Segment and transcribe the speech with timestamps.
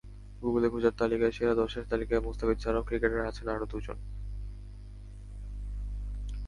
[0.41, 3.97] গুগলে খোঁজার তালিকায় সেরা দশের তালিকায় মুস্তাফিজ ছাড়াও ক্রিকেটার আছেন আরও দুজন।